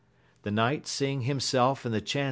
[0.41, 2.19] The knight seeing himself in the ddauo.